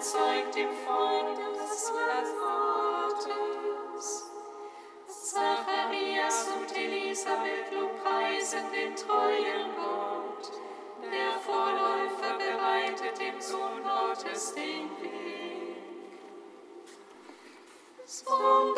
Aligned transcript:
zeigt 0.00 0.54
dem 0.54 0.70
Feind 0.86 1.38
des 1.56 1.92
Gottes. 3.20 4.30
Zacharias 5.06 6.48
und 6.58 6.76
Elisabeth 6.76 7.72
lobpreisen 7.72 8.72
den 8.72 8.96
treuen 8.96 9.68
Gott, 9.76 10.52
der 11.02 11.32
Vorläufer 11.40 12.38
bereitet 12.38 13.20
dem 13.20 13.40
Sohn 13.40 13.82
Gottes 13.82 14.54
den 14.54 14.90
Weg. 15.02 15.76
Song 18.06 18.74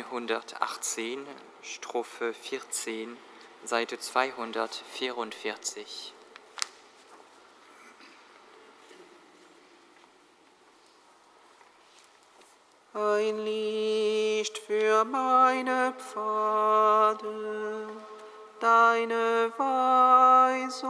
118, 0.00 1.26
Strophe 1.60 2.32
14, 2.32 3.14
Seite 3.62 3.98
244. 3.98 6.14
Ein 12.94 13.44
Licht 13.44 14.56
für 14.58 15.04
meine 15.04 15.92
Pfade, 15.98 17.88
deine 18.60 19.52
Weisung, 19.58 20.88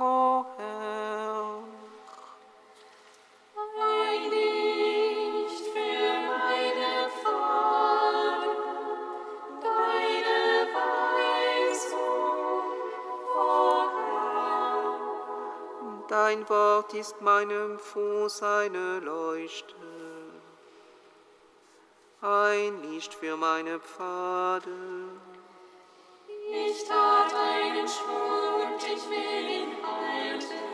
oh 0.00 0.46
Dein 16.26 16.48
Wort 16.48 16.94
ist 16.94 17.20
meinem 17.20 17.78
Fuß 17.78 18.42
eine 18.44 19.00
Leuchte, 19.00 19.74
ein 22.22 22.82
Licht 22.82 23.12
für 23.12 23.36
meine 23.36 23.78
Pfade. 23.78 24.70
Ich 26.50 26.82
tat 26.88 27.30
einen 27.34 27.86
Schwur 27.86 28.68
und 28.68 28.82
ich 28.82 29.04
will 29.10 29.50
ihn 29.60 29.76
halten. 29.84 30.64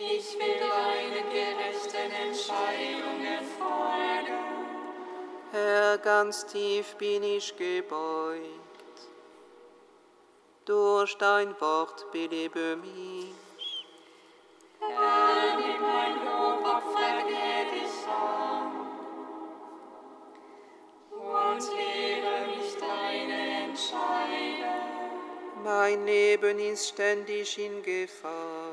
Ich 0.00 0.34
will 0.38 0.58
deinen 0.58 1.28
gerechten 1.28 2.10
Entscheidungen 2.28 3.44
folgen. 3.58 4.40
Herr, 5.52 5.98
ganz 5.98 6.46
tief 6.46 6.94
bin 6.94 7.22
ich 7.24 7.54
gebeugt. 7.58 8.65
Durch 10.66 11.16
dein 11.18 11.60
Wort 11.60 12.10
belebe 12.10 12.74
mich. 12.74 13.86
Herr, 14.80 15.56
nimm 15.60 15.80
mein 15.80 16.14
Lobopfer 16.24 17.22
gnädig 17.22 17.92
an 18.08 18.72
und 21.12 21.72
lehre 21.72 22.48
mich 22.48 22.74
deine 22.80 23.66
Entscheidung. 23.66 25.62
Mein 25.62 26.04
Leben 26.04 26.58
ist 26.58 26.88
ständig 26.88 27.56
in 27.58 27.80
Gefahr. 27.84 28.72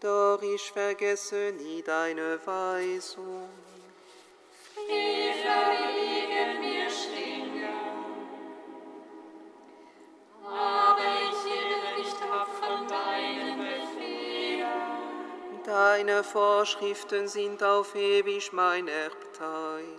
Doch 0.00 0.42
ich 0.42 0.72
vergesse 0.72 1.52
nie 1.56 1.82
deine 1.82 2.44
Weisung. 2.44 3.48
Fehler 4.74 6.03
Deine 15.86 16.24
Vorschriften 16.24 17.28
sind 17.28 17.62
auf 17.62 17.94
ewig 17.94 18.54
mein 18.54 18.88
Erbteil. 18.88 19.98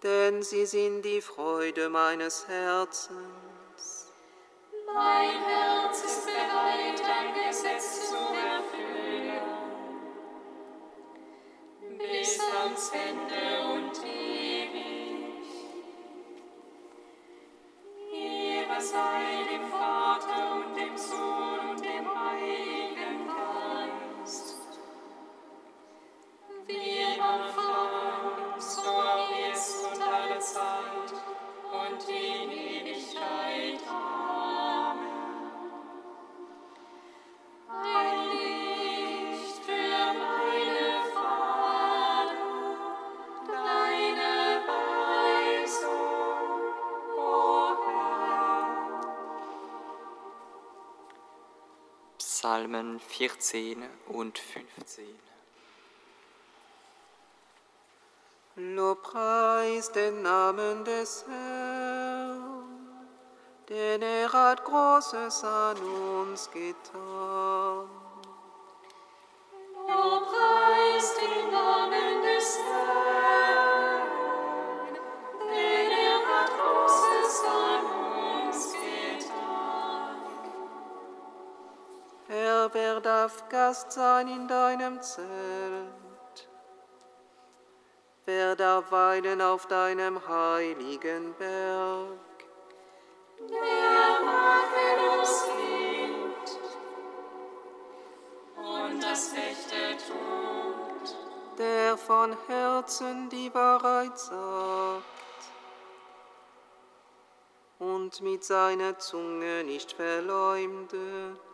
Denn 0.00 0.44
sie 0.44 0.64
sind 0.64 1.02
die 1.02 1.20
Freude 1.20 1.88
meines 1.88 2.46
Herzens. 2.46 4.12
Mein 4.94 5.42
Herz 5.44 6.04
ist 6.04 6.26
bereit, 6.26 7.00
dein 7.00 7.48
Gesetz 7.48 8.10
zu 8.10 8.16
erfüllen. 8.54 9.42
Bis 11.98 12.38
ans 12.62 12.92
Ende 13.10 13.42
und 13.74 14.04
ewig. 14.04 15.46
Ehre 18.12 18.80
sei 18.80 19.46
dem 19.50 19.66
14 53.16 53.82
und 54.08 54.38
15. 54.38 55.06
Lobpreis 58.56 59.90
den 59.92 60.20
Namen 60.20 60.84
des 60.84 61.24
Herrn, 61.26 62.66
denn 63.70 64.02
er 64.02 64.30
hat 64.30 64.62
Großes 64.64 65.44
an 65.44 65.78
uns 65.78 66.50
getan. 66.50 67.15
Wer 82.76 83.00
darf 83.00 83.48
Gast 83.48 83.92
sein 83.92 84.28
in 84.28 84.46
deinem 84.46 85.00
Zelt? 85.00 86.48
Wer 88.26 88.54
darf 88.54 88.92
weilen 88.92 89.40
auf 89.40 89.66
deinem 89.66 90.16
heiligen 90.28 91.32
Berg? 91.38 92.36
Der 93.38 94.24
makellos 94.30 95.44
lebt 95.56 96.58
und 98.56 99.02
das 99.02 99.32
Rechte 99.32 99.96
tut. 100.06 101.16
der 101.58 101.96
von 101.96 102.36
Herzen 102.46 103.30
die 103.30 103.54
Wahrheit 103.54 104.18
sagt 104.18 105.04
und 107.78 108.20
mit 108.20 108.44
seiner 108.44 108.98
Zunge 108.98 109.64
nicht 109.64 109.92
verleumdet. 109.92 111.45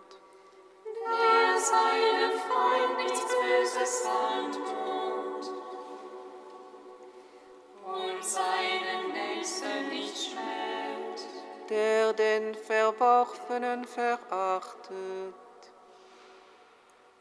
Der 11.73 12.13
den 12.13 12.55
Verworfenen 12.55 13.85
verachtet. 13.87 15.35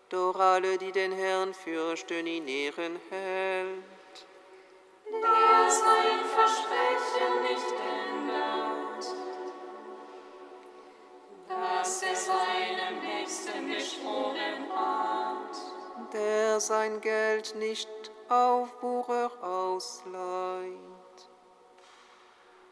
Doch 0.09 0.37
alle, 0.37 0.77
die 0.77 0.91
den 0.91 1.13
Herrn 1.13 1.53
fürchten, 1.53 2.27
in 2.27 2.47
Ehren 2.47 2.99
hält. 3.09 4.15
der 5.05 5.69
sein 5.69 6.19
Versprechen 6.35 7.33
nicht 7.43 7.71
ändert, 7.71 8.60
sein 16.67 17.01
Geld 17.01 17.55
nicht 17.55 17.89
auf 18.29 18.69
Wucher 18.81 19.31
ausleiht 19.41 20.77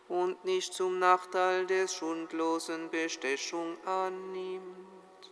und 0.07 0.43
nicht 0.45 0.73
zum 0.73 0.99
Nachteil 0.99 1.65
des 1.65 1.95
Schuldlosen 1.95 2.89
Bestechung 2.89 3.77
annimmt. 3.85 5.31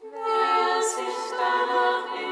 Wer 0.00 0.82
sich 0.82 1.16
danach 1.30 2.31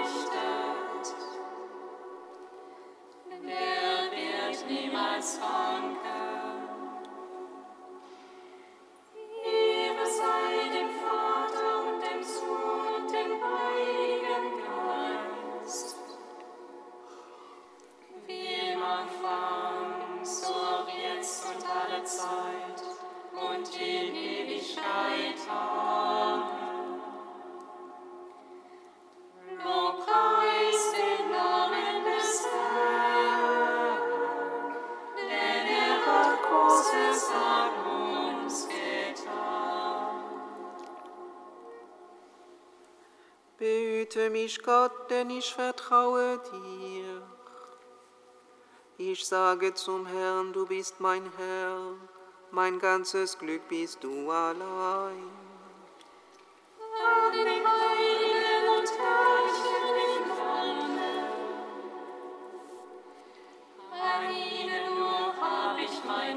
Behüte 44.00 44.30
mich, 44.30 44.62
Gott, 44.62 45.11
denn 45.11 45.28
ich 45.28 45.52
vertraue 45.52 46.40
dir. 46.50 47.21
Ich 48.97 49.26
sage 49.26 49.75
zum 49.75 50.07
Herrn, 50.07 50.54
du 50.54 50.64
bist 50.66 51.00
mein 51.00 51.30
Herr, 51.37 51.97
mein 52.50 52.78
ganzes 52.78 53.38
Glück 53.38 53.69
bist 53.69 54.02
du 54.02 54.30
allein. 54.30 55.30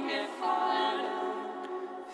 Gefallen. 0.10 1.06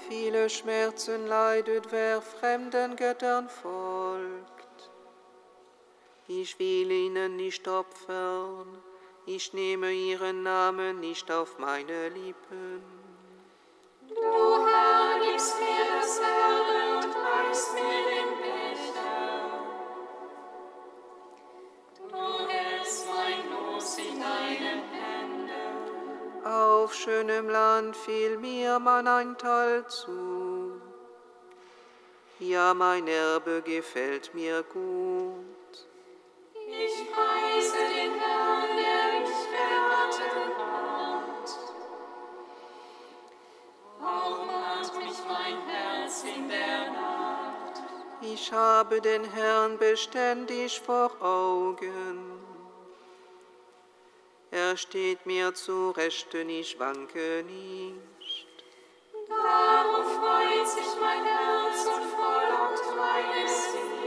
Viele 0.08 0.48
Schmerzen 0.48 1.26
leidet, 1.26 1.92
wer 1.92 2.22
fremden 2.22 2.96
Göttern 2.96 3.50
folgt. 3.50 4.59
Ich 6.32 6.60
will 6.60 6.92
ihnen 6.92 7.38
nicht 7.38 7.68
opfern, 7.68 8.68
ich 9.26 9.52
nehme 9.54 9.92
ihren 9.92 10.44
Namen 10.44 11.00
nicht 11.00 11.32
auf 11.32 11.58
meine 11.58 12.10
Lippen. 12.10 12.84
Du 14.10 14.16
Herr 14.16 15.20
gibst 15.26 15.56
mir 15.60 15.86
das 16.00 16.20
Erbe 16.20 16.98
und 16.98 17.16
reichst 17.16 17.74
mir 17.74 18.02
den 18.12 18.30
Becher. 18.44 19.50
Du 22.12 22.48
hältst 22.48 23.08
mein 23.08 23.50
Los 23.50 23.98
in 23.98 24.20
deinen 24.20 24.84
Händen. 24.94 26.46
Auf 26.46 26.94
schönem 26.94 27.50
Land 27.50 27.96
fiel 27.96 28.38
mir 28.38 28.78
mein 28.78 29.08
Einteil 29.08 29.88
zu. 29.88 30.80
Ja, 32.38 32.76
mein 32.76 33.08
Erbe 33.08 33.64
gefällt 33.64 34.36
mir 34.36 34.62
gut. 34.62 35.59
Ich 48.22 48.52
habe 48.52 49.02
den 49.02 49.24
Herrn 49.24 49.78
beständig 49.78 50.80
vor 50.80 51.12
Augen. 51.22 52.40
Er 54.52 54.76
steht 54.78 55.26
mir 55.26 55.54
zu 55.54 55.92
Rechten, 55.92 56.50
ich 56.50 56.80
wanke 56.80 57.44
nicht. 57.44 57.98
Darum 59.28 60.06
freut 60.06 60.68
sich 60.68 61.00
mein 61.00 61.24
Herz 61.24 61.86
und 61.86 62.04
frohlockt 62.10 62.96
meine 62.96 63.48
Seele. 63.48 63.99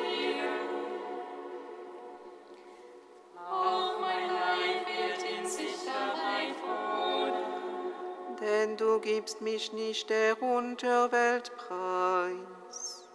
Du 8.79 9.00
gibst 9.00 9.41
mich 9.41 9.73
nicht 9.73 10.09
der 10.09 10.41
Unterwelt 10.41 11.52
preis. 11.57 13.09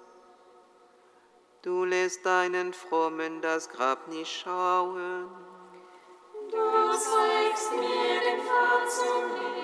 Du 1.63 1.83
lässt 1.83 2.25
deinen 2.25 2.73
Frommen 2.73 3.41
das 3.41 3.69
Grab 3.69 4.07
nicht 4.07 4.31
schauen. 4.31 5.29
Du 6.51 6.91
zeigst 6.91 7.71
mir 7.71 8.19
den 8.21 8.41
Pfad 8.45 8.91
zum 8.91 9.35
Leben. 9.35 9.56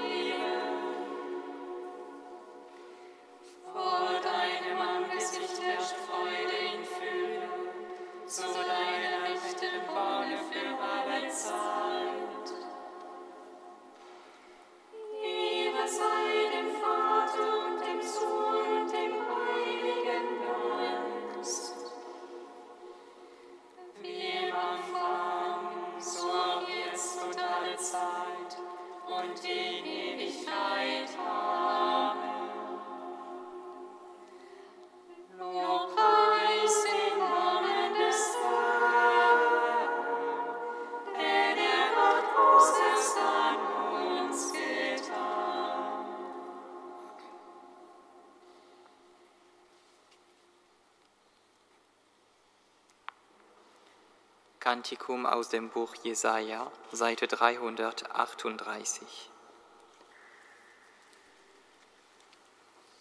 Kantikum 54.73 55.27
aus 55.27 55.49
dem 55.49 55.69
Buch 55.69 55.93
Jesaja, 56.01 56.71
Seite 56.91 57.27
338. 57.27 59.29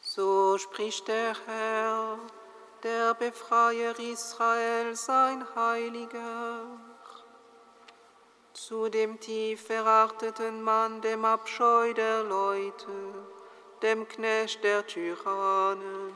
So 0.03 0.59
spricht 0.59 1.09
der 1.09 1.35
Herr, 1.47 2.19
der 2.83 3.15
Befreier 3.15 3.99
Israel, 3.99 4.95
sein 4.95 5.47
Heiliger. 5.57 6.61
Zu 8.53 8.91
dem 8.91 9.19
tief 9.19 9.69
verachteten 9.69 10.61
Mann, 10.61 11.01
dem 11.01 11.25
Abscheu 11.25 11.95
der 11.95 12.25
Leute, 12.25 12.93
dem 13.81 14.07
Knecht 14.07 14.63
der 14.63 14.87
Tyrannen. 14.87 16.13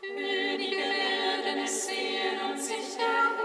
Könige 0.00 0.76
werden 0.76 1.64
es 1.64 1.88
sehen 1.88 2.40
und 2.48 2.58
sich 2.58 2.96
erheben, 2.96 3.39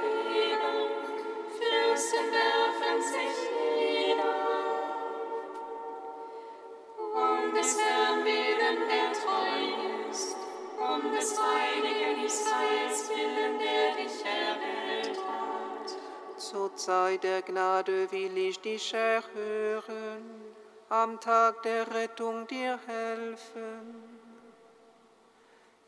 Zeit 16.86 17.24
der 17.24 17.42
Gnade 17.42 18.12
will 18.12 18.38
ich 18.38 18.60
dich 18.60 18.94
erhören, 18.94 20.54
am 20.90 21.20
Tag 21.20 21.64
der 21.64 21.92
Rettung 21.96 22.46
dir 22.46 22.80
helfen. 22.86 24.20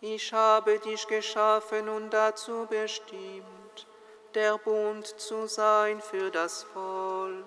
Ich 0.01 0.33
habe 0.33 0.79
dich 0.79 1.05
geschaffen 1.07 1.87
und 1.89 2.09
dazu 2.09 2.65
bestimmt, 2.67 3.56
der 4.35 4.57
Bund 4.57 5.05
zu 5.05 5.47
sein 5.47 6.01
für 6.01 6.29
das 6.31 6.63
Volk. 6.63 7.45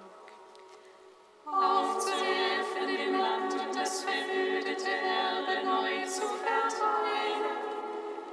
Aufzuhelfen 1.47 2.87
dem 2.87 3.19
Land 3.19 3.53
und 3.55 3.75
das 3.75 4.03
verwüdete 4.03 4.91
Erbe 4.91 5.67
neu 5.67 6.07
zu 6.07 6.23
verteilen, 6.23 7.43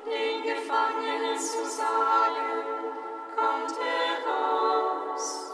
den 0.06 0.44
Gefangenen 0.44 1.38
zu 1.38 1.66
sagen, 1.66 2.64
kommt 3.36 3.76
heraus. 3.80 5.52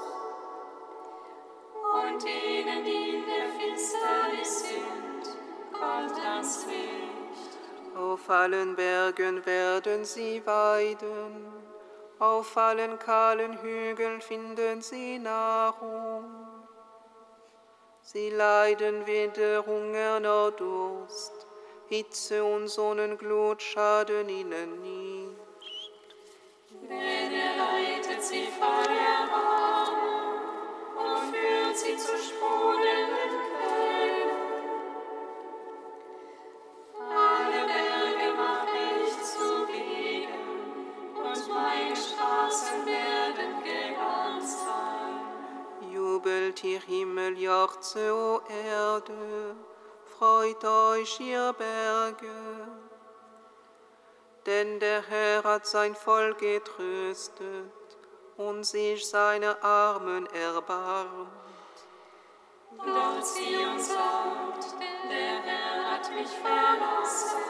Und 1.93 2.23
denen, 2.23 2.83
die 2.83 3.15
in 3.15 3.25
der 3.25 3.49
Finsternis 3.57 4.59
sind, 4.67 5.37
kommt 5.71 6.19
ans 6.25 6.65
Licht. 6.65 6.93
Auf 7.95 8.29
allen 8.29 8.75
Bergen 8.75 9.45
werden 9.45 10.03
sie 10.03 10.41
weiden, 10.45 11.52
auf 12.23 12.55
allen 12.55 12.97
kahlen 12.99 13.61
Hügeln 13.61 14.21
finden 14.21 14.81
sie 14.81 15.19
Nahrung. 15.19 16.23
Sie 18.01 18.29
leiden 18.29 19.05
weder 19.05 19.65
Hunger 19.65 20.21
noch 20.21 20.51
Durst, 20.51 21.47
Hitze 21.87 22.43
und 22.43 22.69
Sonnenglut 22.69 23.61
schaden 23.61 24.29
ihnen 24.29 24.81
nicht. 24.81 25.02
Jauchze, 47.63 48.13
o 48.13 48.41
Erde, 48.49 49.55
freut 50.17 50.65
euch, 50.65 51.17
ihr 51.21 51.53
Berge. 51.53 52.27
Denn 54.45 54.81
der 54.81 55.01
Herr 55.03 55.43
hat 55.45 55.65
sein 55.65 55.95
Volk 55.95 56.39
getröstet 56.39 57.71
und 58.35 58.65
sich 58.65 59.07
seine 59.07 59.63
Armen 59.63 60.25
erbarmt. 60.33 61.29
Doch 62.79 63.21
sie 63.21 63.55
uns 63.65 63.87
sagt, 63.87 64.75
der 65.09 65.41
Herr 65.47 65.93
hat 65.93 66.13
mich 66.13 66.27
verlassen, 66.27 67.43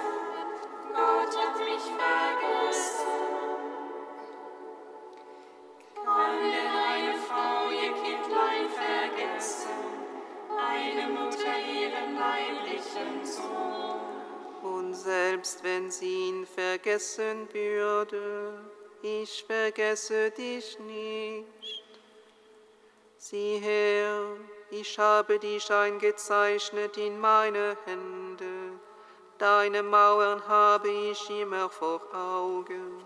Gott 0.90 1.38
hat 1.42 1.58
mich 1.58 1.86
vergessen. 2.04 3.14
Kann 6.06 6.44
denn 6.44 6.68
eine 6.68 7.18
Frau 7.18 7.70
ihr 7.72 7.94
Kindlein 7.94 8.70
vergessen, 8.70 9.93
eine 10.60 11.08
Mutter 11.10 11.56
ihren 11.60 12.16
leiblichen 12.18 13.26
Sohn? 13.26 14.00
Und 14.62 14.94
selbst 14.94 15.64
wenn 15.64 15.92
sie 15.92 16.30
ihn 16.30 16.46
vergessen 16.46 17.48
würde, 17.54 18.60
ich 19.02 19.44
vergesse 19.46 20.32
dich 20.32 20.80
nicht. 20.80 21.84
Sieh 23.18 23.58
her, 23.60 24.22
ich 24.72 24.98
habe 25.00 25.40
dich 25.40 25.70
eingezeichnet 25.72 26.98
in 26.98 27.20
meine 27.20 27.78
Hände, 27.86 28.80
deine 29.38 29.84
Mauern 29.84 30.48
habe 30.48 30.90
ich 30.90 31.30
immer 31.30 31.70
vor 31.70 32.02
Augen. 32.14 33.04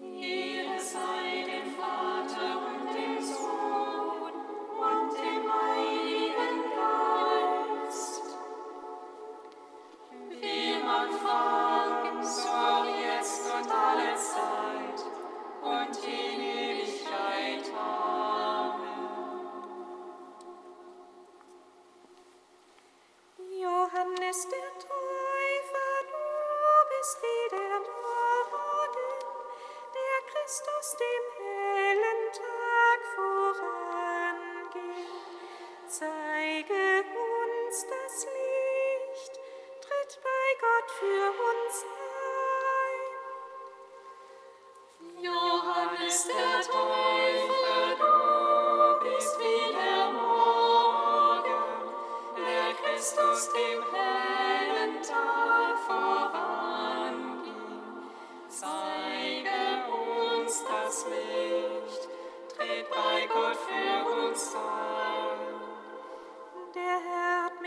Ehre 0.00 0.80
sei 0.80 1.59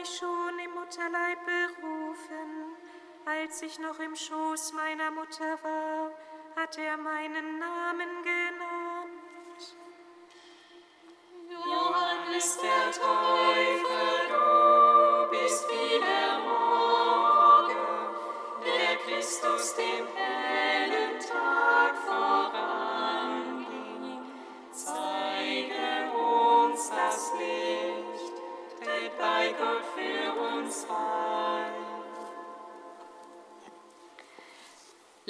mich 0.03 0.17
schon 0.19 0.59
im 0.59 0.71
Mutterleib 0.73 1.39
berufen. 1.45 2.75
Als 3.25 3.61
ich 3.61 3.79
noch 3.79 3.99
im 3.99 4.15
Schoß 4.15 4.73
meiner 4.73 5.11
Mutter 5.11 5.57
war, 5.63 6.11
hat 6.57 6.77
er 6.77 6.97
meinen 6.97 7.59
Namen 7.59 8.09
genannt. 8.23 9.77
Johannes 11.49 12.57
der 12.57 12.91
Täufer, 12.91 13.92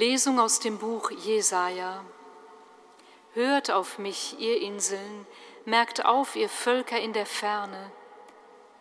Lesung 0.05 0.37
aus 0.37 0.59
dem 0.59 0.79
Buch 0.79 1.11
Jesaja. 1.11 2.03
Hört 3.35 3.71
auf 3.71 3.99
mich, 3.99 4.37
ihr 4.37 4.59
Inseln, 4.59 5.25
merkt 5.63 6.03
auf, 6.03 6.35
ihr 6.35 6.49
Völker 6.49 6.99
in 6.99 7.13
der 7.13 7.25
Ferne. 7.25 7.89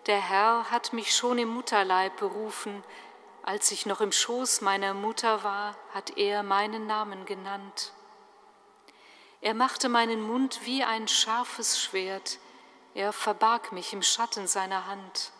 Der 0.07 0.21
Herr 0.21 0.69
hat 0.73 0.93
mich 0.93 1.15
schon 1.15 1.39
im 1.39 1.49
Mutterleib 1.51 2.17
berufen, 2.17 2.83
als 3.45 3.71
ich 3.71 3.87
noch 3.87 4.01
im 4.01 4.11
Schoß 4.11 4.63
meiner 4.63 4.95
Mutter 4.95 5.45
war, 5.45 5.77
hat 5.95 6.17
er 6.17 6.43
meinen 6.43 6.89
Namen 6.89 7.25
genannt. 7.25 7.93
Er 9.41 9.55
machte 9.55 9.89
meinen 9.89 10.23
Mund 10.23 10.63
wie 10.65 10.83
ein 10.83 11.07
scharfes 11.07 11.81
Schwert, 11.81 12.41
er 12.95 13.13
verbarg 13.13 13.71
mich 13.71 13.93
im 13.93 14.03
Schatten 14.03 14.49
seiner 14.49 14.89
Hand. 14.89 15.31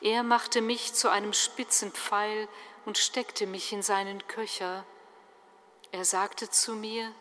Er 0.00 0.24
machte 0.24 0.60
mich 0.60 0.92
zu 0.92 1.08
einem 1.08 1.32
spitzen 1.32 1.92
Pfeil 1.92 2.48
und 2.84 2.98
steckte 2.98 3.46
mich 3.46 3.72
in 3.72 3.82
seinen 3.82 4.26
Köcher. 4.26 4.84
Er 5.94 6.04
sagte 6.04 6.50
zu 6.50 6.74
mir, 6.74 7.12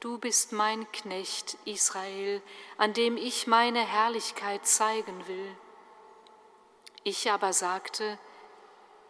Du 0.00 0.16
bist 0.16 0.52
mein 0.52 0.90
Knecht 0.90 1.58
Israel, 1.66 2.40
an 2.78 2.94
dem 2.94 3.18
ich 3.18 3.46
meine 3.46 3.86
Herrlichkeit 3.86 4.66
zeigen 4.66 5.28
will. 5.28 5.54
Ich 7.04 7.30
aber 7.30 7.52
sagte, 7.52 8.18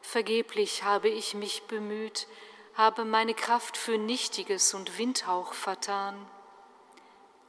Vergeblich 0.01 0.83
habe 0.83 1.09
ich 1.09 1.35
mich 1.35 1.63
bemüht, 1.69 2.27
habe 2.75 3.05
meine 3.05 3.35
Kraft 3.35 3.77
für 3.77 3.97
Nichtiges 3.97 4.75
und 4.75 4.99
Windhauch 4.99 5.53
vertan. 5.53 6.29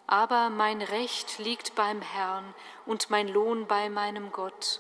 Aber 0.06 0.51
mein 0.51 0.84
Recht 0.84 1.39
liegt 1.39 1.73
beim 1.73 2.04
Herrn 2.04 2.54
und 2.86 3.10
mein 3.10 3.27
Lohn 3.27 3.65
bei 3.65 3.89
meinem 3.89 4.32
Gott. 4.32 4.80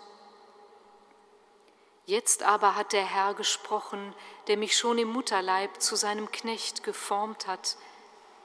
Jetzt 2.11 2.43
aber 2.43 2.75
hat 2.75 2.91
der 2.91 3.05
Herr 3.05 3.33
gesprochen, 3.35 4.13
der 4.47 4.57
mich 4.57 4.75
schon 4.75 4.97
im 4.97 5.07
Mutterleib 5.07 5.81
zu 5.81 5.95
seinem 5.95 6.29
Knecht 6.29 6.83
geformt 6.83 7.47
hat, 7.47 7.77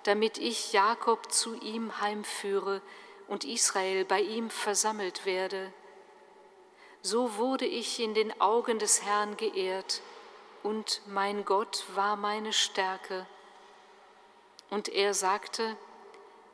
damit 0.05 0.39
ich 0.39 0.73
Jakob 0.73 1.33
zu 1.33 1.57
ihm 1.57 2.01
heimführe 2.01 2.81
und 3.27 3.45
Israel 3.45 4.05
bei 4.05 4.21
ihm 4.21 4.51
versammelt 4.51 5.27
werde. 5.27 5.73
So 7.03 7.39
wurde 7.39 7.67
ich 7.67 7.99
in 7.99 8.15
den 8.15 8.41
Augen 8.41 8.79
des 8.79 9.03
Herrn 9.03 9.37
geehrt, 9.37 10.01
und 10.63 11.03
mein 11.09 11.45
Gott 11.45 11.87
war 11.97 12.15
meine 12.15 12.53
Stärke. 12.53 13.27
Und 14.71 14.89
er 14.89 15.13
sagte, 15.13 15.77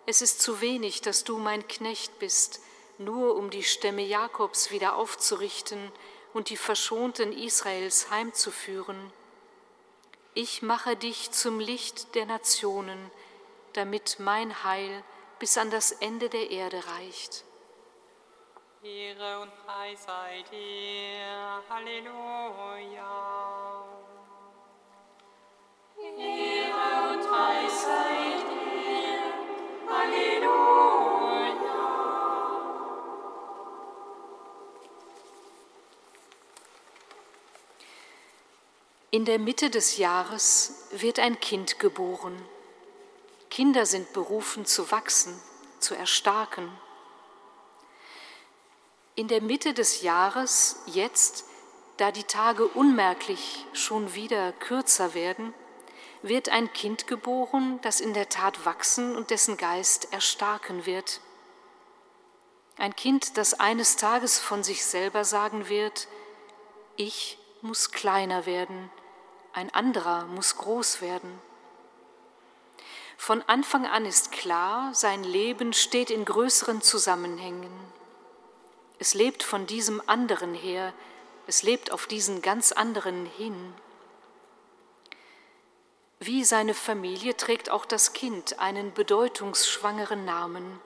es 0.07 0.23
ist 0.23 0.41
zu 0.41 0.63
wenig, 0.63 1.03
dass 1.03 1.25
du 1.25 1.37
mein 1.37 1.69
Knecht 1.69 2.19
bist, 2.19 2.63
nur 2.97 3.37
um 3.37 3.51
die 3.51 3.65
Stämme 3.65 4.03
Jakobs 4.03 4.71
wieder 4.71 4.97
aufzurichten 4.97 5.93
und 6.33 6.51
die 6.51 6.57
Verschonten 6.57 7.33
Israels 7.33 8.11
heimzuführen. 8.11 9.13
Ich 10.35 10.63
mache 10.63 10.97
dich 10.97 11.31
zum 11.31 11.61
Licht 11.61 12.15
der 12.15 12.27
Nationen, 12.27 13.11
damit 13.75 14.17
mein 14.19 14.65
Heil 14.65 15.05
bis 15.39 15.59
an 15.59 15.71
das 15.71 15.93
Ende 15.93 16.29
der 16.29 16.51
Erde 16.51 16.83
reicht. 16.97 17.45
Ehre 18.83 19.41
und 19.41 19.51
Preis 19.65 20.05
sei 20.05 20.43
dir. 20.51 21.63
Halleluja. 21.69 22.15
Ehre 26.19 27.13
und 27.13 27.29
Preis 27.29 27.83
sei 27.85 28.37
dir. 28.49 29.33
Halleluja. 29.89 31.02
In 39.15 39.27
der 39.27 39.39
Mitte 39.39 39.69
des 39.69 39.99
Jahres 39.99 40.87
wird 40.91 41.19
ein 41.19 41.39
Kind 41.39 41.79
geboren. 41.79 42.35
Kinder 43.51 43.85
sind 43.85 44.15
berufen 44.15 44.65
zu 44.65 44.91
wachsen, 44.91 45.39
zu 45.81 45.95
erstarken. 45.95 46.73
In 49.15 49.29
der 49.29 49.43
Mitte 49.43 49.75
des 49.75 50.01
Jahres, 50.01 50.77
jetzt, 50.87 51.45
da 51.99 52.11
die 52.11 52.25
Tage 52.25 52.67
unmerklich 52.67 53.67
schon 53.75 54.15
wieder 54.15 54.53
kürzer 54.53 55.13
werden, 55.13 55.53
wird 56.23 56.49
ein 56.49 56.73
Kind 56.73 57.07
geboren, 57.07 57.81
das 57.83 58.01
in 58.01 58.15
der 58.15 58.31
Tat 58.31 58.65
wachsen 58.65 59.15
und 59.15 59.29
dessen 59.29 59.59
Geist 59.59 60.11
erstarken 60.15 60.87
wird. 60.87 61.21
Ein 62.79 62.97
Kind, 62.97 63.37
das 63.37 63.53
eines 63.61 63.97
Tages 63.97 64.39
von 64.39 64.65
sich 64.65 64.87
selber 64.87 65.27
sagen 65.27 65.69
wird, 65.69 66.09
ich 66.97 67.37
muss 67.61 67.91
kleiner 67.91 68.47
werden, 68.47 68.91
ein 69.53 69.73
anderer 69.75 70.25
muss 70.27 70.57
groß 70.57 71.01
werden. 71.01 71.41
Von 73.17 73.43
Anfang 73.43 73.87
an 73.87 74.05
ist 74.05 74.33
klar, 74.33 74.95
sein 74.95 75.23
Leben 75.23 75.73
steht 75.73 76.11
in 76.11 76.25
größeren 76.25 76.83
Zusammenhängen. 76.83 77.71
Es 78.99 79.15
lebt 79.15 79.43
von 79.43 79.67
diesem 79.67 80.03
anderen 80.09 80.55
her, 80.55 80.93
es 81.47 81.63
lebt 81.63 81.93
auf 81.93 82.07
diesen 82.07 82.43
ganz 82.43 82.73
anderen 82.73 83.27
hin. 83.27 83.75
Wie 86.19 86.45
seine 86.45 86.75
Familie 86.75 87.37
trägt 87.37 87.69
auch 87.69 87.85
das 87.85 88.13
Kind 88.13 88.61
einen 88.61 88.95
bedeutungsschwangeren 88.95 90.25
Namen. 90.25 90.81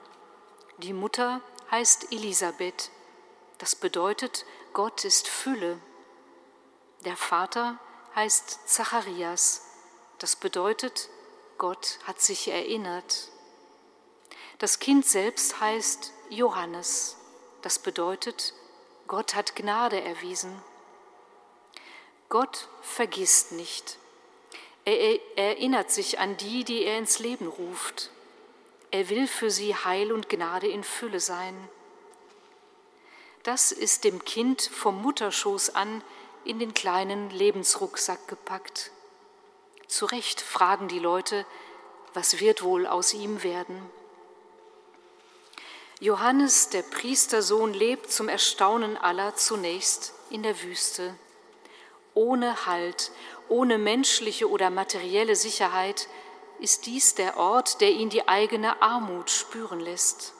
Die 0.79 0.93
Mutter 0.93 1.41
heißt 1.69 2.11
Elisabeth. 2.11 2.91
Das 3.59 3.75
bedeutet, 3.75 4.45
Gott 4.73 5.05
ist 5.05 5.27
Fülle. 5.27 5.79
Der 7.05 7.15
Vater 7.15 7.79
heißt 8.17 8.67
Zacharias. 8.67 9.61
Das 10.17 10.35
bedeutet, 10.35 11.09
Gott 11.59 11.99
hat 12.05 12.19
sich 12.19 12.47
erinnert. 12.47 13.29
Das 14.57 14.79
Kind 14.79 15.05
selbst 15.05 15.61
heißt 15.61 16.13
Johannes. 16.31 17.17
Das 17.61 17.77
bedeutet, 17.77 18.55
Gott 19.05 19.35
hat 19.35 19.55
Gnade 19.55 20.01
erwiesen. 20.01 20.59
Gott 22.27 22.67
vergisst 22.81 23.51
nicht. 23.51 23.99
Er 24.83 25.19
erinnert 25.37 25.91
sich 25.91 26.17
an 26.17 26.37
die, 26.37 26.63
die 26.63 26.85
er 26.85 26.97
ins 26.97 27.19
Leben 27.19 27.47
ruft. 27.47 28.09
Er 28.89 29.09
will 29.09 29.27
für 29.27 29.51
sie 29.51 29.75
Heil 29.75 30.11
und 30.11 30.27
Gnade 30.27 30.67
in 30.67 30.83
Fülle 30.83 31.19
sein. 31.19 31.69
Das 33.43 33.71
ist 33.71 34.05
dem 34.05 34.25
Kind 34.25 34.63
vom 34.63 35.03
Mutterschoß 35.03 35.75
an 35.75 36.03
in 36.47 36.59
den 36.59 36.73
kleinen 36.73 37.29
Lebensrucksack 37.29 38.27
gepackt. 38.29 38.91
Zu 39.87 40.05
Recht 40.05 40.39
fragen 40.39 40.87
die 40.87 40.99
Leute, 40.99 41.45
was 42.13 42.39
wird 42.39 42.63
wohl 42.63 42.87
aus 42.87 43.13
ihm 43.13 43.43
werden? 43.43 43.77
Johannes, 45.99 46.69
der 46.69 46.83
Priestersohn, 46.83 47.73
lebt 47.73 48.11
zum 48.11 48.29
Erstaunen 48.29 48.95
aller 48.97 49.35
zunächst 49.35 50.13
in 50.29 50.41
der 50.41 50.61
Wüste, 50.61 51.15
ohne 52.13 52.65
Halt, 52.65 53.11
ohne 53.49 53.77
menschliche 53.77 54.49
oder 54.49 54.69
materielle 54.69 55.35
Sicherheit 55.35 56.07
ist 56.59 56.85
dies 56.85 57.13
der 57.15 57.37
Ort, 57.37 57.81
der 57.81 57.91
ihn 57.91 58.09
die 58.09 58.27
eigene 58.27 58.81
Armut 58.81 59.29
spüren 59.29 59.79
lässt. 59.79 60.33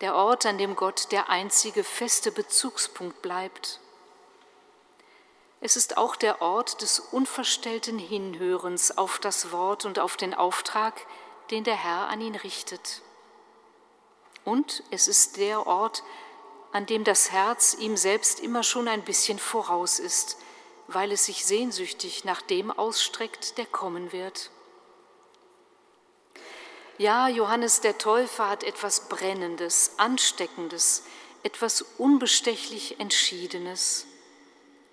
Der 0.00 0.14
Ort, 0.14 0.46
an 0.46 0.58
dem 0.58 0.74
Gott 0.74 1.12
der 1.12 1.30
einzige 1.30 1.84
feste 1.84 2.32
Bezugspunkt 2.32 3.22
bleibt. 3.22 3.80
Es 5.60 5.76
ist 5.76 5.96
auch 5.96 6.16
der 6.16 6.42
Ort 6.42 6.82
des 6.82 7.00
unverstellten 7.00 7.98
Hinhörens 7.98 8.96
auf 8.96 9.18
das 9.18 9.52
Wort 9.52 9.84
und 9.84 9.98
auf 9.98 10.16
den 10.16 10.34
Auftrag, 10.34 10.94
den 11.50 11.64
der 11.64 11.76
Herr 11.76 12.08
an 12.08 12.20
ihn 12.20 12.34
richtet. 12.34 13.02
Und 14.44 14.82
es 14.90 15.08
ist 15.08 15.38
der 15.38 15.66
Ort, 15.66 16.02
an 16.72 16.86
dem 16.86 17.04
das 17.04 17.32
Herz 17.32 17.74
ihm 17.74 17.96
selbst 17.96 18.40
immer 18.40 18.62
schon 18.62 18.86
ein 18.86 19.02
bisschen 19.02 19.38
voraus 19.38 19.98
ist, 19.98 20.36
weil 20.88 21.10
es 21.10 21.24
sich 21.24 21.44
sehnsüchtig 21.44 22.24
nach 22.24 22.42
dem 22.42 22.70
ausstreckt, 22.70 23.58
der 23.58 23.66
kommen 23.66 24.12
wird. 24.12 24.50
Ja, 26.98 27.28
Johannes 27.28 27.80
der 27.80 27.98
Täufer 27.98 28.48
hat 28.48 28.62
etwas 28.62 29.08
Brennendes, 29.08 29.92
Ansteckendes, 29.96 31.04
etwas 31.42 31.82
unbestechlich 31.98 33.00
Entschiedenes. 33.00 34.06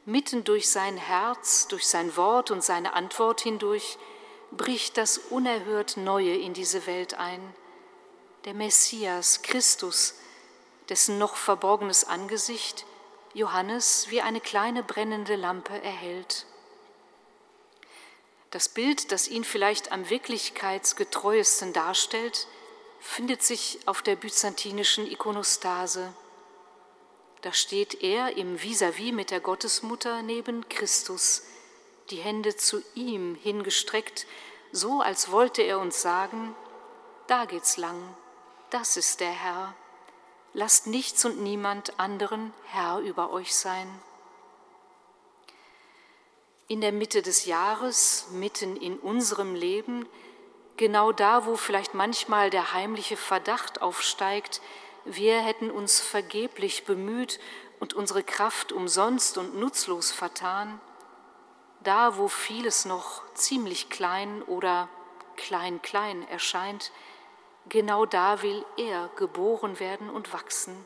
Mitten 0.06 0.44
durch 0.44 0.70
sein 0.70 0.98
Herz, 0.98 1.68
durch 1.68 1.88
sein 1.88 2.18
Wort 2.18 2.52
und 2.52 2.64
seine 2.64 2.94
Antwort 2.94 3.42
hindurch 3.42 3.98
bricht 4.52 4.98
das 4.98 5.18
unerhört 5.18 5.98
Neue 5.98 6.36
in 6.36 6.54
diese 6.54 6.86
Welt 6.86 7.14
ein. 7.14 7.42
Der 8.44 8.54
Messias, 8.54 9.42
Christus, 9.42 10.16
dessen 10.90 11.18
noch 11.18 11.38
verborgenes 11.38 12.04
Angesicht 12.04 12.86
Johannes 13.34 14.08
wie 14.10 14.22
eine 14.22 14.42
kleine 14.42 14.84
brennende 14.84 15.36
Lampe 15.36 15.82
erhält. 15.82 16.46
Das 18.52 18.70
Bild, 18.70 19.12
das 19.12 19.28
ihn 19.28 19.44
vielleicht 19.44 19.92
am 19.92 20.10
wirklichkeitsgetreuesten 20.10 21.74
darstellt, 21.74 22.48
findet 23.00 23.42
sich 23.42 23.80
auf 23.86 24.02
der 24.02 24.16
byzantinischen 24.16 25.10
Ikonostase. 25.10 26.14
Da 27.44 27.52
steht 27.52 28.02
er 28.02 28.38
im 28.38 28.58
Vis-à-vis 28.58 29.12
-vis 29.12 29.14
mit 29.14 29.30
der 29.30 29.42
Gottesmutter 29.42 30.22
neben 30.22 30.68
Christus, 30.70 31.44
die 32.10 32.16
Hände 32.16 32.56
zu 32.56 32.82
ihm 32.96 33.36
hingestreckt, 33.36 34.26
so 34.72 35.02
als 35.02 35.30
wollte 35.30 35.62
er 35.62 35.80
uns 35.80 36.02
sagen, 36.02 36.56
da 37.28 37.44
geht's 37.44 37.76
lang, 37.76 38.16
das 38.70 38.96
ist 38.96 39.20
der 39.20 39.32
Herr. 39.32 39.76
Lasst 40.54 40.88
nichts 40.88 41.26
und 41.26 41.42
niemand 41.42 42.00
anderen 42.00 42.54
Herr 42.68 43.00
über 43.00 43.34
euch 43.34 43.54
sein. 43.54 43.90
In 46.70 46.80
der 46.80 46.94
Mitte 46.94 47.22
des 47.22 47.44
Jahres, 47.44 48.28
mitten 48.32 48.78
in 48.78 48.98
unserem 48.98 49.54
Leben, 49.54 50.08
genau 50.78 51.12
da, 51.12 51.46
wo 51.46 51.58
vielleicht 51.58 51.94
manchmal 51.94 52.50
der 52.50 52.72
heimliche 52.72 53.18
Verdacht 53.18 53.82
aufsteigt, 53.82 54.62
wir 55.06 55.42
hätten 55.42 55.72
uns 55.72 56.00
vergeblich 56.00 56.86
bemüht 56.86 57.40
und 57.80 57.94
unsere 57.94 58.24
Kraft 58.24 58.72
umsonst 58.72 59.38
und 59.38 59.56
nutzlos 59.56 60.12
vertan, 60.12 60.80
da, 61.82 62.18
wo 62.18 62.28
vieles 62.28 62.86
noch 62.86 63.22
ziemlich 63.34 63.90
klein 63.90 64.42
oder 64.44 64.88
klein-klein 65.36 66.28
erscheint, 66.30 66.92
Genau 67.70 68.06
da 68.06 68.42
will 68.42 68.66
er 68.78 69.10
geboren 69.16 69.80
werden 69.80 70.10
und 70.10 70.34
wachsen. 70.34 70.86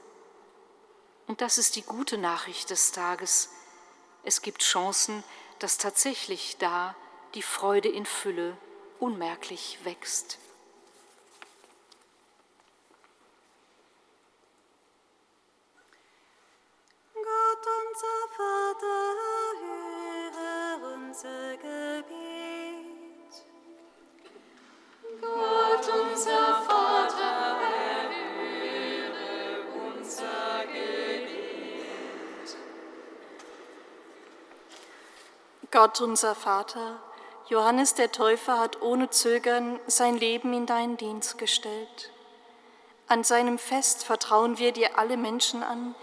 Und 1.25 1.41
das 1.41 1.58
ist 1.58 1.75
die 1.75 1.82
gute 1.82 2.17
Nachricht 2.17 2.69
des 2.69 2.91
Tages. 2.91 3.49
Es 4.23 4.41
gibt 4.41 4.62
Chancen, 4.62 5.23
dass 5.60 5.77
tatsächlich 5.77 6.58
da 6.58 6.95
die 7.34 7.41
Freude 7.41 7.89
in 7.89 8.06
Fülle 8.06 8.56
unmerklich 8.99 9.80
wächst. 9.84 10.38
Gott 17.38 17.67
unser 17.84 18.19
Vater, 18.36 19.00
höre 20.38 20.93
unser 20.93 21.58
Gebet. 21.58 22.08
Gott 25.21 25.88
unser 26.02 26.47
Gott 35.69 36.02
unser 36.02 36.34
Vater, 36.34 37.00
Johannes 37.50 37.93
der 37.93 38.12
Täufer 38.12 38.58
hat 38.58 38.82
ohne 38.82 39.12
Zögern 39.12 39.80
sein 39.86 40.17
Leben 40.17 40.52
in 40.54 40.65
deinen 40.65 40.97
Dienst 40.97 41.38
gestellt. 41.38 42.12
An 43.08 43.23
seinem 43.23 43.60
Fest 43.60 44.04
vertrauen 44.04 44.58
wir 44.58 44.71
dir 44.71 44.97
alle 44.97 45.17
Menschen 45.17 45.62
an, 45.62 45.93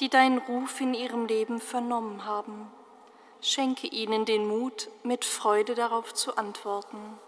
die 0.00 0.08
deinen 0.08 0.38
Ruf 0.38 0.80
in 0.80 0.94
ihrem 0.94 1.26
Leben 1.26 1.60
vernommen 1.60 2.24
haben. 2.24 2.70
Schenke 3.40 3.86
ihnen 3.86 4.24
den 4.24 4.46
Mut, 4.46 4.88
mit 5.02 5.24
Freude 5.24 5.74
darauf 5.74 6.14
zu 6.14 6.36
antworten. 6.36 7.18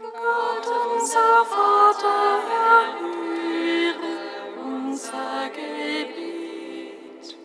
Gott 0.00 0.66
unser 0.94 1.44
Vater, 1.44 2.40
erhöre 2.50 4.18
unser 4.64 5.50
Gebet. 5.50 7.36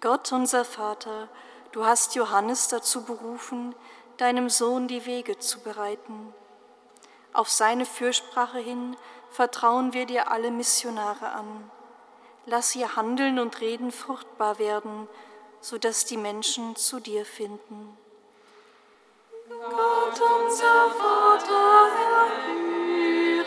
Gott 0.00 0.32
unser 0.32 0.64
Vater, 0.64 1.28
du 1.72 1.84
hast 1.84 2.14
Johannes 2.14 2.68
dazu 2.68 3.04
berufen, 3.04 3.74
deinem 4.16 4.48
Sohn 4.48 4.88
die 4.88 5.06
Wege 5.06 5.38
zu 5.38 5.60
bereiten. 5.60 6.34
Auf 7.32 7.48
seine 7.50 7.86
Fürsprache 7.86 8.58
hin 8.58 8.96
vertrauen 9.32 9.92
wir 9.92 10.06
dir 10.06 10.30
alle 10.30 10.50
Missionare 10.50 11.30
an. 11.30 11.70
Lass 12.44 12.76
ihr 12.76 12.96
Handeln 12.96 13.38
und 13.38 13.60
Reden 13.60 13.90
fruchtbar 13.90 14.58
werden, 14.58 15.08
sodass 15.60 16.04
die 16.04 16.16
Menschen 16.16 16.76
zu 16.76 17.00
dir 17.00 17.24
finden. 17.24 17.96
Gott 19.48 20.20
unser 20.20 20.90
Vater, 20.90 21.88
erhöre 22.10 23.46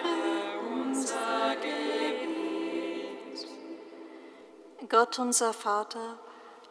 unser 0.72 1.56
Gebet. 1.56 3.48
Gott 4.90 5.20
unser 5.20 5.54
Vater, 5.54 6.18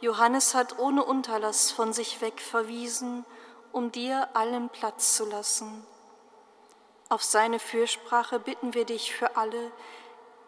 Johannes 0.00 0.54
hat 0.54 0.78
ohne 0.78 1.04
Unterlass 1.04 1.70
von 1.70 1.92
sich 1.92 2.20
weg 2.20 2.40
verwiesen, 2.40 3.24
um 3.70 3.92
dir 3.92 4.28
allen 4.34 4.70
Platz 4.70 5.14
zu 5.16 5.24
lassen. 5.26 5.86
Auf 7.14 7.22
seine 7.22 7.60
Fürsprache 7.60 8.40
bitten 8.40 8.74
wir 8.74 8.84
dich 8.84 9.14
für 9.14 9.36
alle, 9.36 9.70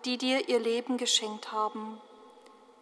die 0.04 0.18
dir 0.18 0.48
ihr 0.48 0.58
Leben 0.58 0.96
geschenkt 0.96 1.52
haben. 1.52 2.00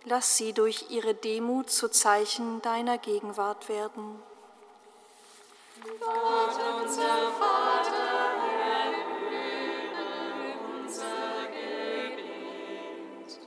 Lass 0.04 0.38
sie 0.38 0.54
durch 0.54 0.86
ihre 0.88 1.12
Demut 1.12 1.68
zu 1.68 1.90
Zeichen 1.90 2.62
deiner 2.62 2.96
Gegenwart 2.96 3.68
werden. 3.68 4.22
Gott, 6.00 6.58
unser 6.82 7.30
Vater, 7.38 8.32
unser 10.80 11.46
Gebet. 11.52 13.38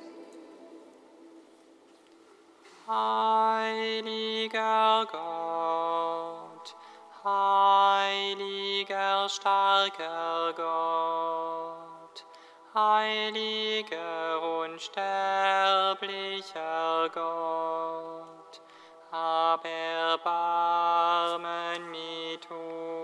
Heiliger 2.87 4.27
Gott, 5.11 6.36
heiliger, 7.27 9.27
starker 9.29 10.53
Gott, 10.55 12.25
heiliger, 12.73 14.41
unsterblicher 14.61 17.09
Gott, 17.13 18.61
hab 19.11 19.65
Erbarmen 19.65 20.21
mit 21.91 22.49
uns. 22.49 22.96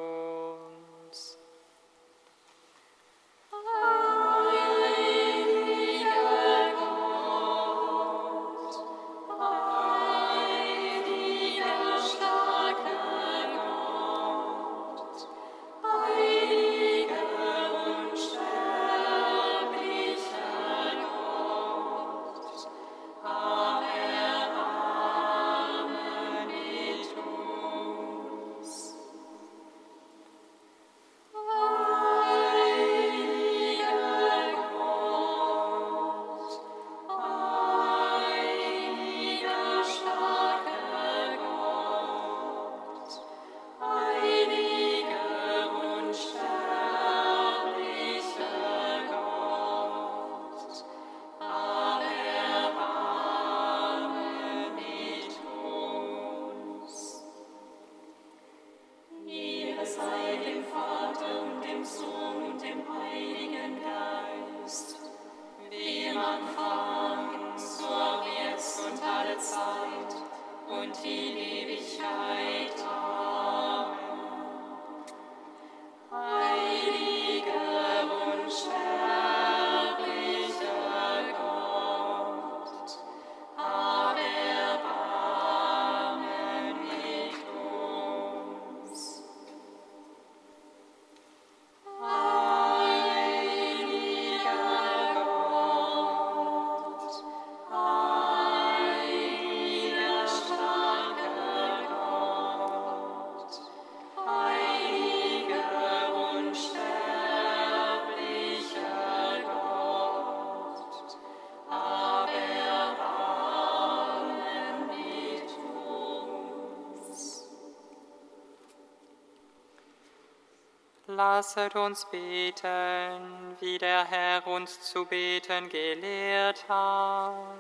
Lasset 121.36 121.76
uns 121.76 122.06
beten, 122.12 123.56
wie 123.60 123.80
der 123.80 124.06
Herr 124.06 124.46
uns 124.46 124.82
zu 124.82 125.04
beten 125.04 125.68
gelehrt 125.68 126.64
hat. 126.70 127.53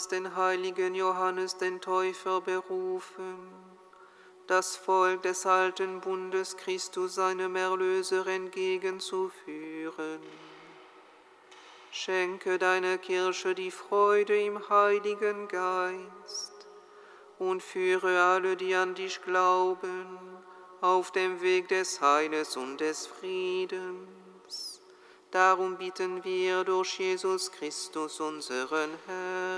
Hast 0.00 0.12
den 0.12 0.34
heiligen 0.34 0.94
Johannes 0.94 1.58
den 1.58 1.78
Täufer 1.78 2.40
berufen, 2.40 3.36
das 4.46 4.74
Volk 4.74 5.20
des 5.24 5.44
alten 5.44 6.00
Bundes 6.00 6.56
Christus 6.56 7.16
seinem 7.16 7.54
Erlöser 7.54 8.26
entgegenzuführen. 8.26 10.22
Schenke 11.92 12.58
deiner 12.58 12.96
Kirche 12.96 13.54
die 13.54 13.70
Freude 13.70 14.40
im 14.40 14.70
Heiligen 14.70 15.48
Geist 15.48 16.66
und 17.38 17.62
führe 17.62 18.22
alle, 18.22 18.56
die 18.56 18.74
an 18.74 18.94
dich 18.94 19.20
glauben, 19.20 20.06
auf 20.80 21.10
dem 21.10 21.42
Weg 21.42 21.68
des 21.68 22.00
Heiles 22.00 22.56
und 22.56 22.80
des 22.80 23.06
Friedens. 23.06 24.80
Darum 25.30 25.76
bitten 25.76 26.24
wir 26.24 26.64
durch 26.64 26.98
Jesus 26.98 27.52
Christus, 27.52 28.18
unseren 28.18 28.92
Herrn. 29.06 29.49